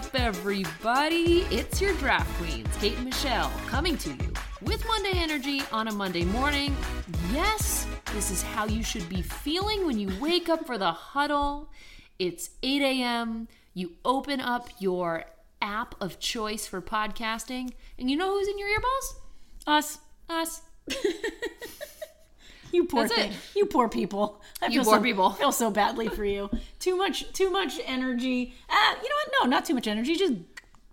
[0.00, 1.44] up, everybody?
[1.50, 5.92] It's your draft queens, Kate and Michelle, coming to you with Monday Energy on a
[5.92, 6.74] Monday morning.
[7.30, 11.68] Yes, this is how you should be feeling when you wake up for the huddle.
[12.18, 13.48] It's 8 a.m.
[13.74, 15.24] You open up your
[15.60, 19.16] app of choice for podcasting, and you know who's in your earballs?
[19.66, 19.98] Us.
[20.30, 20.62] Us.
[22.72, 23.32] You poor That's thing.
[23.32, 23.36] it.
[23.56, 24.40] You poor people.
[24.62, 25.30] I You feel poor so, people.
[25.30, 26.50] feel so badly for you.
[26.78, 28.54] Too much too much energy.
[28.70, 29.44] Ah, you know what?
[29.44, 30.14] No, not too much energy.
[30.16, 30.34] Just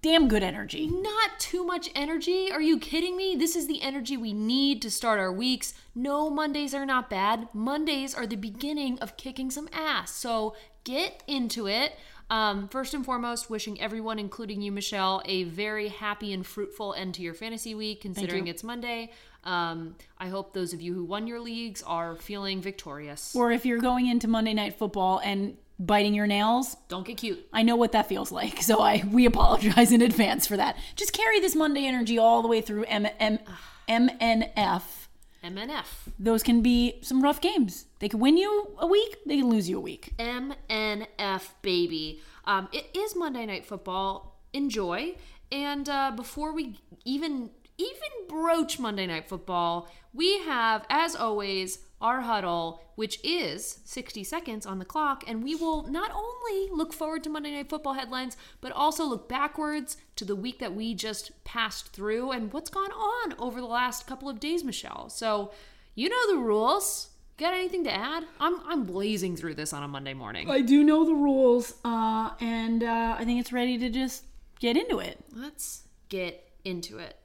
[0.01, 0.87] damn good energy.
[0.87, 2.51] Not too much energy.
[2.51, 3.35] Are you kidding me?
[3.35, 5.73] This is the energy we need to start our weeks.
[5.95, 7.47] No, Mondays are not bad.
[7.53, 10.11] Mondays are the beginning of kicking some ass.
[10.11, 11.93] So get into it.
[12.29, 17.13] Um, first and foremost, wishing everyone, including you, Michelle, a very happy and fruitful end
[17.15, 19.11] to your fantasy week, considering it's Monday.
[19.45, 23.33] Um, I hope those of you who won your leagues are feeling victorious.
[23.33, 27.47] Or if you're going into Monday night football and biting your nails, Don't get cute.
[27.53, 28.61] I know what that feels like.
[28.61, 30.75] So I we apologize in advance for that.
[30.97, 33.39] Just carry this Monday energy all the way through M- M-
[33.87, 35.06] MNF.
[35.47, 36.11] MNF.
[36.19, 37.85] Those can be some rough games.
[37.99, 40.13] They can win you a week, they can lose you a week.
[40.19, 42.21] MNF baby.
[42.45, 44.39] Um, it is Monday Night Football.
[44.53, 45.15] Enjoy.
[45.51, 52.21] And uh, before we even even broach Monday Night Football, we have, as always, our
[52.21, 57.23] huddle, which is 60 seconds on the clock, and we will not only look forward
[57.23, 61.43] to Monday Night Football headlines, but also look backwards to the week that we just
[61.43, 65.09] passed through and what's gone on over the last couple of days, Michelle.
[65.09, 65.51] So,
[65.95, 67.09] you know the rules.
[67.37, 68.23] Got anything to add?
[68.39, 70.49] I'm I'm blazing through this on a Monday morning.
[70.49, 74.25] I do know the rules, uh, and uh, I think it's ready to just
[74.59, 75.23] get into it.
[75.33, 77.15] Let's get into it.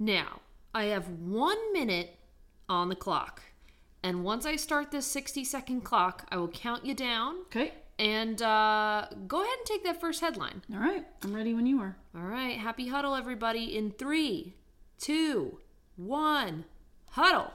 [0.00, 0.40] Now,
[0.74, 2.16] I have one minute
[2.68, 3.42] on the clock.
[4.02, 7.72] And once I start this 60 second clock, I will count you down Okay.
[7.98, 10.62] and uh, go ahead and take that first headline.
[10.72, 11.04] All right.
[11.22, 11.96] I'm ready when you are.
[12.16, 14.54] All right, happy huddle, everybody, in three,
[14.98, 15.58] two,
[15.96, 16.64] one,
[17.10, 17.52] huddle.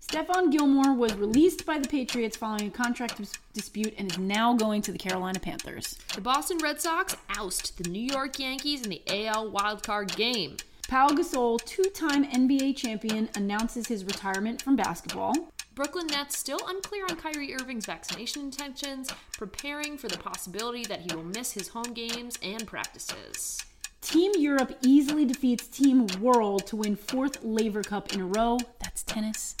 [0.00, 4.54] Stephon Gilmore was released by the Patriots following a contract dis- dispute and is now
[4.54, 5.98] going to the Carolina Panthers.
[6.14, 10.56] The Boston Red Sox oust the New York Yankees in the AL wildcard game.
[10.88, 15.49] Paul Gasol, two-time NBA champion, announces his retirement from basketball.
[15.80, 21.16] Brooklyn Nets still unclear on Kyrie Irving's vaccination intentions, preparing for the possibility that he
[21.16, 23.58] will miss his home games and practices.
[24.02, 28.58] Team Europe easily defeats Team World to win fourth Laver Cup in a row.
[28.78, 29.56] That's tennis.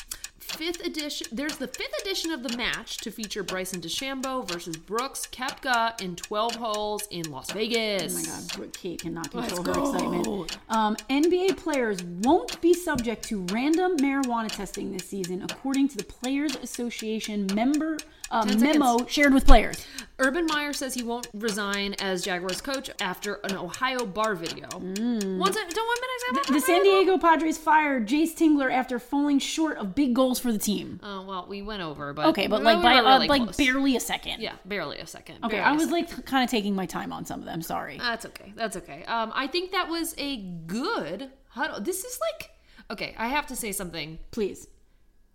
[0.56, 1.26] Fifth edition.
[1.32, 6.16] There's the fifth edition of the match to feature Bryson DeChambeau versus Brooks Koepka in
[6.16, 8.14] 12 holes in Las Vegas.
[8.14, 10.12] Oh my God, Brooke Kate cannot Let's control her go.
[10.42, 10.58] excitement.
[10.68, 16.04] Um, NBA players won't be subject to random marijuana testing this season, according to the
[16.04, 17.96] Players Association member
[18.30, 19.84] uh, Ten memo shared with players.
[20.20, 24.68] Urban Meyer says he won't resign as Jaguars coach after an Ohio bar video.
[24.72, 25.96] Once I, don't one
[26.36, 26.46] minute.
[26.46, 26.52] Mm.
[26.52, 30.58] The San Diego Padres fired Jayce Tingler after falling short of big goals for the
[30.58, 31.00] team.
[31.02, 33.56] Oh well, we went over, but Okay, but like were by really uh, like close.
[33.56, 34.40] barely a second.
[34.40, 35.38] Yeah, barely a second.
[35.44, 37.62] Okay, barely I was like kind of taking my time on some of them.
[37.62, 37.98] Sorry.
[37.98, 38.52] That's okay.
[38.54, 39.04] That's okay.
[39.04, 41.80] Um, I think that was a good huddle.
[41.80, 42.50] This is like,
[42.90, 44.18] okay, I have to say something.
[44.30, 44.68] Please.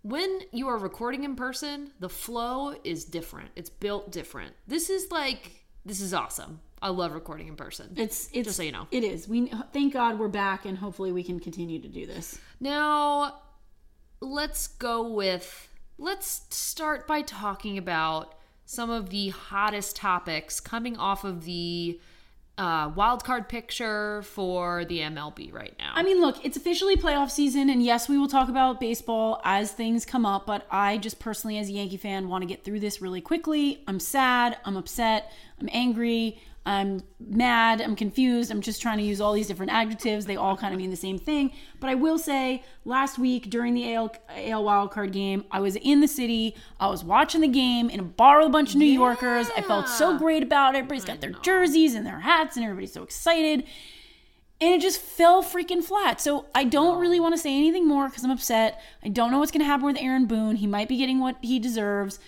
[0.06, 3.50] When you are recording in person, the flow is different.
[3.56, 4.54] It's built different.
[4.68, 6.60] This is like, this is awesome.
[6.80, 7.92] I love recording in person.
[7.96, 8.86] It's it's Just so you know.
[8.92, 9.26] It is.
[9.26, 12.38] We thank God we're back and hopefully we can continue to do this.
[12.60, 13.40] Now,
[14.20, 15.68] let's go with,
[15.98, 21.98] let's start by talking about some of the hottest topics coming off of the
[22.58, 25.92] uh, wild card picture for the MLB right now.
[25.94, 29.72] I mean, look, it's officially playoff season, and yes, we will talk about baseball as
[29.72, 32.80] things come up, but I just personally, as a Yankee fan, want to get through
[32.80, 33.82] this really quickly.
[33.86, 38.50] I'm sad, I'm upset, I'm angry, I'm mad, I'm confused.
[38.50, 40.26] I'm just trying to use all these different adjectives.
[40.26, 41.52] They all kind of mean the same thing.
[41.78, 46.00] But I will say, last week during the AL, AL wildcard game, I was in
[46.00, 46.56] the city.
[46.80, 49.48] I was watching the game in a bar with a bunch of New Yorkers.
[49.56, 50.78] I felt so great about it.
[50.78, 53.64] Everybody's got their jerseys and their hats, and everybody's so excited
[54.60, 56.20] and it just fell freaking flat.
[56.20, 58.80] So I don't really want to say anything more because I'm upset.
[59.04, 60.56] I don't know what's going to happen with Aaron Boone.
[60.56, 62.18] He might be getting what he deserves.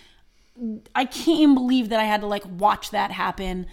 [0.93, 3.65] I can't even believe that I had to like watch that happen.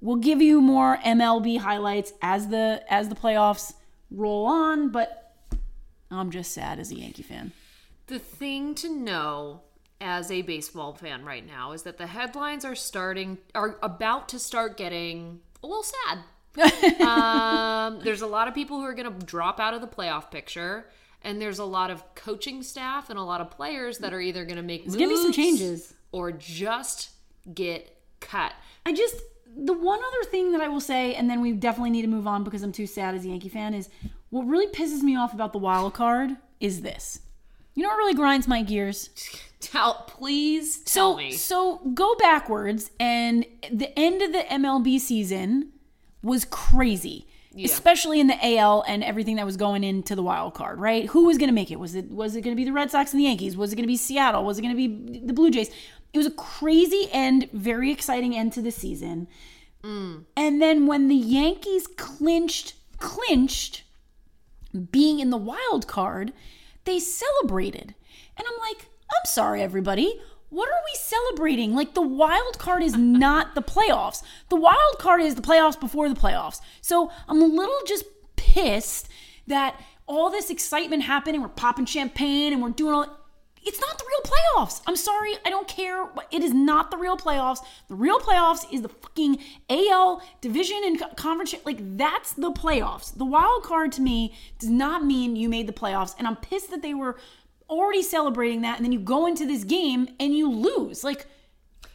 [0.00, 3.74] We'll give you more MLB highlights as the as the playoffs
[4.10, 5.34] roll on, but
[6.10, 7.52] I'm just sad as a Yankee fan.
[8.06, 9.62] The thing to know
[10.00, 14.38] as a baseball fan right now is that the headlines are starting are about to
[14.38, 16.18] start getting a little sad.
[17.00, 20.30] um, there's a lot of people who are going to drop out of the playoff
[20.30, 20.86] picture,
[21.22, 24.44] and there's a lot of coaching staff and a lot of players that are either
[24.44, 25.94] going to make There's gonna be some changes.
[26.10, 27.10] or just
[27.54, 28.52] get cut.
[28.84, 29.16] I just
[29.56, 32.26] the one other thing that I will say, and then we definitely need to move
[32.26, 33.88] on because I'm too sad as a Yankee fan, is
[34.30, 37.20] what really pisses me off about the wild card is this.
[37.74, 39.10] You know what really grinds my gears?
[39.60, 41.32] Tell, please tell So me.
[41.32, 45.70] so go backwards and the end of the MLB season
[46.22, 47.28] was crazy.
[47.56, 51.04] Especially in the AL and everything that was going into the wild card, right?
[51.10, 51.78] Who was going to make it?
[51.78, 53.58] Was it was it going to be the Red Sox and the Yankees?
[53.58, 54.42] Was it going to be Seattle?
[54.42, 55.70] Was it going to be the Blue Jays?
[56.12, 59.28] It was a crazy end, very exciting end to the season.
[60.36, 63.82] And then when the Yankees clinched clinched
[64.90, 66.32] being in the wild card,
[66.84, 67.94] they celebrated.
[68.36, 70.20] And I'm like, I'm sorry, everybody.
[70.48, 71.74] What are we celebrating?
[71.74, 74.22] Like, the wild card is not the playoffs.
[74.48, 76.60] The wild card is the playoffs before the playoffs.
[76.80, 78.04] So I'm a little just
[78.36, 79.08] pissed
[79.46, 83.18] that all this excitement happened and we're popping champagne and we're doing all.
[83.64, 84.80] It's not the real playoffs.
[84.86, 85.34] I'm sorry.
[85.46, 86.08] I don't care.
[86.30, 87.58] It is not the real playoffs.
[87.88, 89.38] The real playoffs is the fucking
[89.70, 91.54] AL division and conference.
[91.64, 93.16] Like, that's the playoffs.
[93.16, 96.14] The wild card to me does not mean you made the playoffs.
[96.18, 97.18] And I'm pissed that they were
[97.70, 98.76] already celebrating that.
[98.76, 101.04] And then you go into this game and you lose.
[101.04, 101.26] Like,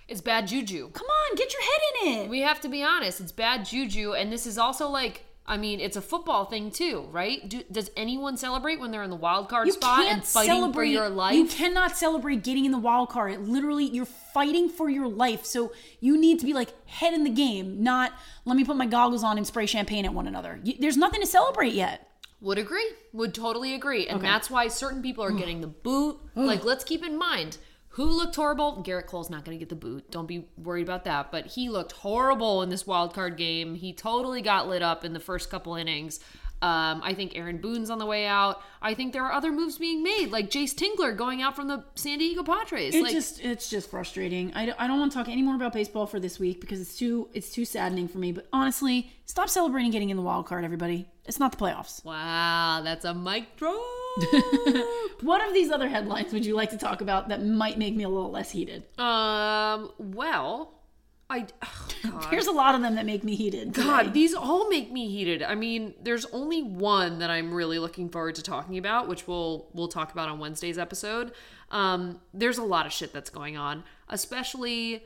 [0.08, 0.90] It's bad juju.
[0.92, 2.30] come on, get your head in it.
[2.30, 3.20] We have to be honest.
[3.20, 5.26] It's bad juju, and this is also like.
[5.50, 7.48] I mean, it's a football thing too, right?
[7.48, 10.56] Do, does anyone celebrate when they're in the wild card You spot and fighting for
[10.56, 10.90] celebrate.
[10.90, 11.36] your life?
[11.36, 13.32] You cannot celebrate getting in the wild card.
[13.32, 15.46] It literally, you're fighting for your life.
[15.46, 15.72] So
[16.02, 18.12] you need to be like head in the game, not
[18.44, 20.60] let me put my goggles on and spray champagne at one another.
[20.64, 22.10] You, there's nothing to celebrate yet.
[22.42, 22.92] Would agree.
[23.14, 24.08] Would totally agree.
[24.08, 26.20] And that's why certain people are getting the boot.
[26.36, 27.58] like, let's keep in mind
[27.98, 28.84] who looked horrible.
[28.86, 30.10] Gerrit Cole's not going to get the boot.
[30.12, 31.32] Don't be worried about that.
[31.32, 33.74] But he looked horrible in this wild card game.
[33.76, 36.20] He totally got lit up in the first couple innings.
[36.60, 38.62] Um, I think Aaron Boone's on the way out.
[38.82, 41.84] I think there are other moves being made, like Jayce Tingler going out from the
[41.94, 42.96] San Diego Padres.
[42.96, 44.52] It's like, just it's just frustrating.
[44.56, 46.82] I, don't- I don't want to talk any more about baseball for this week because
[46.82, 48.32] it's too it's too saddening for me.
[48.32, 51.08] But honestly, stop celebrating getting in the wild card, everybody.
[51.26, 52.04] It's not the playoffs.
[52.04, 53.76] wow, that's a mic drop.
[55.22, 58.04] What of these other headlines would you like to talk about that might make me
[58.04, 58.84] a little less heated?
[59.00, 60.74] um, well,
[61.30, 61.46] I.
[62.06, 63.74] oh, There's a lot of them that make me heated.
[63.74, 63.86] today.
[63.86, 65.42] God, these all make me heated.
[65.44, 69.68] I mean, there's only one that I'm really looking forward to talking about, which we'll
[69.74, 71.32] we'll talk about on Wednesday's episode.
[71.72, 75.04] Um, there's a lot of shit that's going on, especially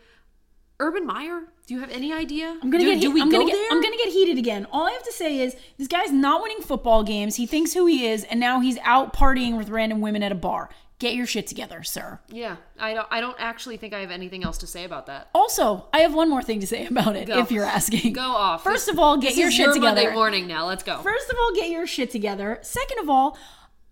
[0.81, 1.43] Urban Meyer.
[1.67, 2.57] Do you have any idea?
[2.61, 3.01] I'm gonna do, get.
[3.01, 3.55] Do we I'm go gonna get.
[3.57, 3.67] there?
[3.71, 4.65] I'm gonna get heated again.
[4.71, 7.35] All I have to say is this guy's not winning football games.
[7.37, 10.35] He thinks who he is, and now he's out partying with random women at a
[10.35, 10.69] bar.
[10.99, 12.19] Get your shit together, sir.
[12.29, 13.07] yeah, I don't.
[13.09, 15.29] I don't actually think I have anything else to say about that.
[15.33, 17.27] Also, I have one more thing to say about it.
[17.27, 17.39] Go.
[17.39, 18.63] If you're asking, Go off.
[18.63, 19.95] First of all, get this your shit your together.
[20.01, 20.65] Monday morning now.
[20.67, 20.99] Let's go.
[21.01, 22.59] First of all, get your shit together.
[22.61, 23.37] Second of all,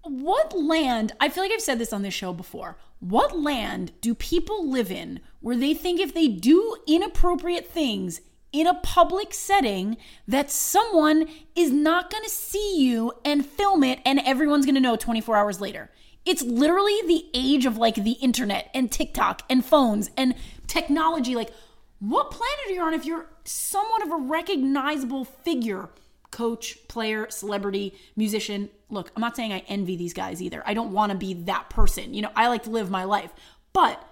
[0.03, 2.77] what land, I feel like I've said this on this show before.
[2.99, 8.65] What land do people live in where they think if they do inappropriate things in
[8.65, 9.97] a public setting
[10.27, 14.81] that someone is not going to see you and film it and everyone's going to
[14.81, 15.89] know 24 hours later?
[16.25, 20.35] It's literally the age of like the internet and TikTok and phones and
[20.67, 21.35] technology.
[21.35, 21.51] Like,
[21.99, 25.89] what planet are you on if you're somewhat of a recognizable figure?
[26.31, 28.69] Coach, player, celebrity, musician.
[28.89, 30.63] Look, I'm not saying I envy these guys either.
[30.65, 32.13] I don't want to be that person.
[32.13, 33.31] You know, I like to live my life.
[33.73, 34.03] But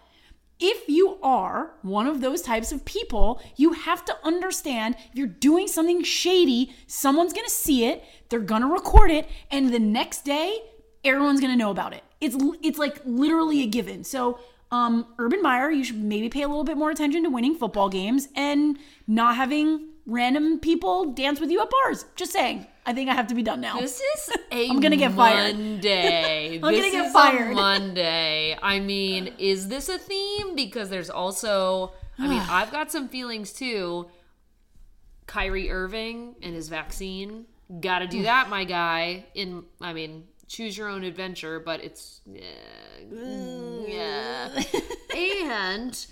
[0.59, 5.27] if you are one of those types of people, you have to understand if you're
[5.27, 10.57] doing something shady, someone's gonna see it, they're gonna record it, and the next day,
[11.03, 12.03] everyone's gonna know about it.
[12.19, 14.03] It's it's like literally a given.
[14.03, 14.39] So,
[14.71, 17.89] um, Urban Meyer, you should maybe pay a little bit more attention to winning football
[17.89, 22.05] games and not having random people dance with you at bars.
[22.15, 22.67] Just saying.
[22.85, 23.79] I think I have to be done now.
[23.79, 25.57] This is a I'm gonna get fired.
[25.57, 26.55] Monday.
[26.55, 27.51] I'm gonna get is fired.
[27.51, 28.57] A Monday.
[28.61, 30.55] I mean, is this a theme?
[30.55, 34.07] Because there's also, I mean, I've got some feelings too.
[35.27, 37.45] Kyrie Irving and his vaccine.
[37.81, 39.25] Got to do that, my guy.
[39.35, 42.43] In, I mean, choose your own adventure, but it's yeah,
[43.87, 44.63] yeah.
[45.15, 46.05] and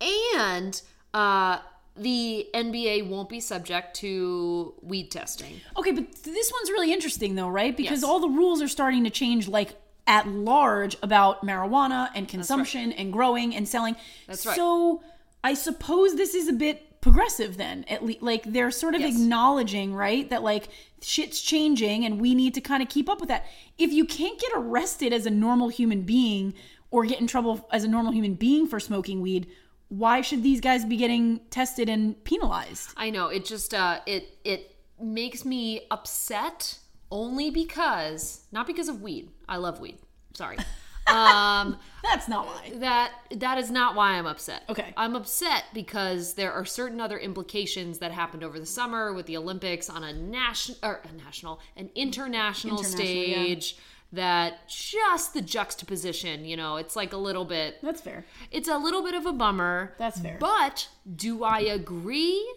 [0.00, 0.82] and
[1.12, 1.58] uh
[1.96, 5.60] the NBA won't be subject to weed testing.
[5.76, 7.76] Okay, but this one's really interesting though, right?
[7.76, 8.04] Because Yes.
[8.04, 13.12] all the rules are starting to change like at large about marijuana and consumption and
[13.12, 13.94] growing and selling.
[14.26, 14.56] That's right.
[14.56, 15.02] So
[15.44, 17.84] I suppose this is a bit progressive then.
[17.86, 19.14] At least like they're sort of Yes.
[19.14, 20.68] acknowledging, right, that like
[21.02, 23.44] shit's changing and we need to kind of keep up with that.
[23.76, 26.54] If you can't get arrested as a normal human being
[26.90, 29.46] or get in trouble as a normal human being for smoking weed,
[29.88, 32.88] why should these guys be getting tested and penalized?
[32.96, 36.78] I know it just uh it it makes me upset
[37.10, 39.30] only because not because of weed.
[39.46, 39.98] I love weed.
[40.32, 40.56] Sorry.
[41.06, 42.72] Um, That's not why.
[42.76, 44.62] that that is not why I'm upset.
[44.68, 44.92] Okay.
[44.96, 49.36] I'm upset because there are certain other implications that happened over the summer with the
[49.36, 53.34] Olympics on a national or a national, an international, International, yeah.
[53.34, 53.76] stage.
[54.12, 57.78] That just the juxtaposition, you know, it's like a little bit.
[57.82, 58.24] That's fair.
[58.52, 59.94] It's a little bit of a bummer.
[59.98, 60.36] That's fair.
[60.38, 62.54] But do I agree?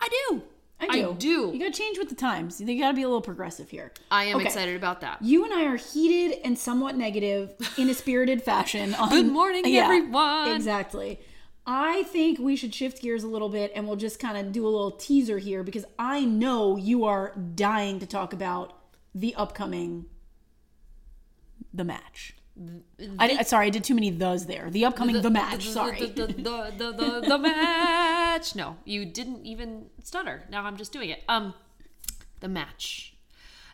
[0.00, 0.42] I do.
[1.14, 1.50] Do.
[1.50, 1.52] Do.
[1.54, 2.60] You gotta change with the times.
[2.60, 3.92] You gotta be a little progressive here.
[4.10, 4.46] I am Okay.
[4.46, 5.22] excited about that.
[5.22, 8.94] You and I are heated and somewhat negative in a spirited fashion.
[8.98, 10.48] On, Good morning, everyone.
[10.54, 11.20] Exactly.
[11.66, 14.64] I think we should shift gears a little bit and we'll just kind of do
[14.66, 18.72] a little teaser here because I know you are dying to talk about
[19.14, 20.06] the upcoming
[21.72, 22.34] the match.
[23.18, 24.70] I, I- sorry, I did too many thes there.
[24.70, 25.66] The upcoming the, match.
[25.66, 26.06] the- sorry.
[26.06, 28.54] The, the, the, the, the, the match.
[28.54, 30.44] No, you didn't even stutter.
[30.50, 31.22] Now I'm just doing it.
[31.28, 31.54] Um,
[32.40, 33.14] the match.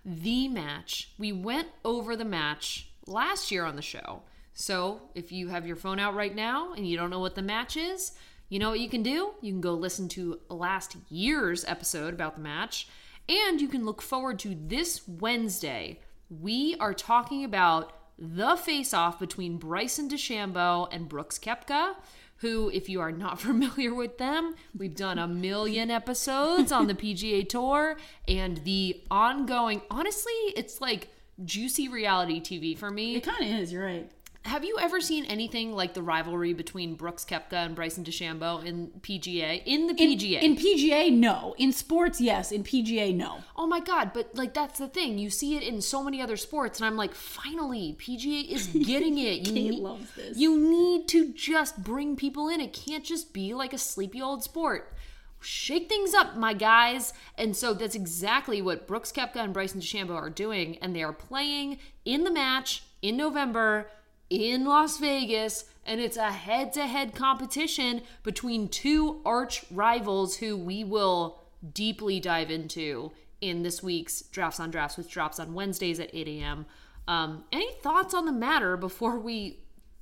[0.05, 1.11] The match.
[1.19, 4.23] We went over the match last year on the show.
[4.55, 7.43] So if you have your phone out right now and you don't know what the
[7.43, 8.13] match is,
[8.49, 9.33] you know what you can do?
[9.43, 12.89] You can go listen to last year's episode about the match,
[13.29, 16.01] and you can look forward to this Wednesday.
[16.31, 21.95] We are talking about the face off between Bryson DeChambeau and Brooks Koepka,
[22.39, 26.95] who, if you are not familiar with them, we've done a million episodes on the
[26.95, 27.97] PGA Tour
[28.29, 31.09] and the ongoing, honestly, it's like
[31.45, 33.17] juicy reality TV for me.
[33.17, 33.73] it kind of is.
[33.73, 34.11] You're right.
[34.47, 38.93] Have you ever seen anything like the rivalry between Brooks Koepka and Bryson DeChambeau in
[39.01, 39.61] PGA?
[39.67, 40.41] In the PGA.
[40.41, 41.57] In PGA, no.
[41.59, 42.53] In sports, yes.
[42.53, 43.39] In PGA, no.
[43.57, 45.19] oh my god, but like that's the thing.
[45.19, 49.19] You see it in so many other sports and I'm like, finally, PGA is getting
[49.19, 49.49] it.
[49.49, 50.39] You Kate need, loves this.
[50.39, 52.61] You need to just bring people in.
[52.61, 54.93] It can't just be like a sleepy old sport.
[55.41, 57.13] Shake things up, my guys.
[57.37, 60.79] And so that's exactly what Brooks Koepka and Bryson DeChambeau are doing.
[60.79, 63.91] And they are playing in the match in November
[64.31, 65.65] in Las Vegas.
[65.85, 71.41] And it's a head to head competition between two arch rivals who we will
[71.73, 76.27] deeply dive into in this week's Drafts on Drafts, which drops on Wednesdays at 8
[76.29, 76.67] a.m.
[77.07, 79.61] Um, any thoughts on the matter before we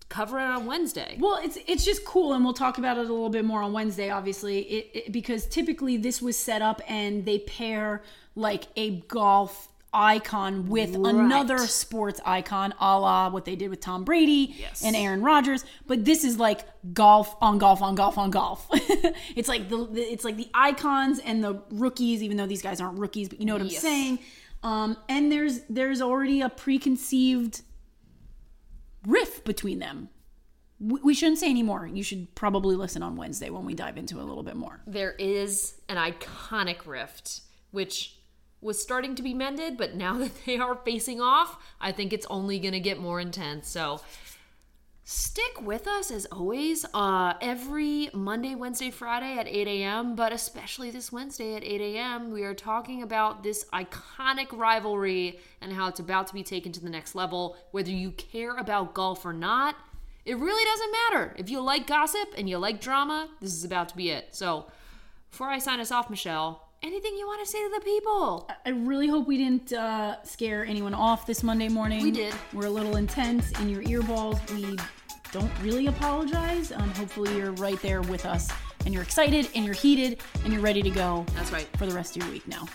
[0.08, 1.16] cover it on Wednesday?
[1.20, 3.72] Well, it's it's just cool, and we'll talk about it a little bit more on
[3.72, 8.02] Wednesday, obviously, it, it, because typically this was set up and they pair
[8.34, 14.04] like a golf icon with another sports icon, a la what they did with Tom
[14.04, 14.82] Brady Yes.
[14.84, 15.64] and Aaron Rodgers.
[15.86, 16.60] But this is like
[16.92, 18.66] golf on golf on golf on golf.
[18.72, 22.80] it's like the, the it's like the icons and the rookies, even though these guys
[22.80, 23.80] aren't rookies, but you know what I'm Yes.
[23.80, 24.18] saying.
[24.62, 27.62] Um, and there's there's already a preconceived
[29.06, 30.08] riff between them.
[30.80, 31.86] We we shouldn't say anymore.
[31.86, 34.80] You should probably listen on Wednesday when we dive into a little bit more.
[34.86, 38.18] There is an iconic rift, which
[38.64, 42.26] was starting to be mended, but now that they are facing off, I think it's
[42.30, 43.68] only going to get more intense.
[43.68, 44.00] So
[45.04, 50.90] stick with us as always, uh, every Monday, Wednesday, Friday at 8 a.m., but especially
[50.90, 56.00] this Wednesday at 8 a.m., we are talking about this iconic rivalry and how it's
[56.00, 57.56] about to be taken to the next level.
[57.70, 59.76] Whether you care about golf or not,
[60.24, 61.34] it really doesn't matter.
[61.36, 64.34] If you like gossip and you like drama, this is about to be it.
[64.34, 64.66] So,
[65.30, 68.48] before I sign us off, Michelle, anything you want to say to the people?
[68.66, 72.02] I really hope we didn't uh, scare anyone off this Monday morning.
[72.02, 72.34] We did.
[72.52, 74.38] We're a little intense in your earballs.
[74.54, 74.76] We
[75.32, 76.72] don't really apologize.
[76.72, 78.50] Um, hopefully, you're right there with us
[78.84, 81.66] and you're excited and you're heated and you're ready to go That's right.
[81.78, 82.66] for the rest of your week now.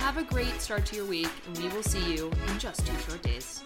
[0.00, 2.96] Have a great start to your week, and we will see you in just two
[3.08, 3.64] short days.